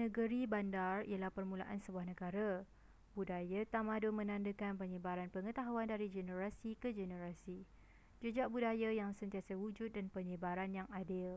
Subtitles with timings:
[0.00, 2.50] negeri-bandar ialah permulaan sebuah negara
[3.16, 7.56] budaya tamadun menandakan penyebaran pengetahuan dari generasi ke generasi
[8.24, 11.32] jejak budaya yang sentiasa wujud dan penyebaran yang adil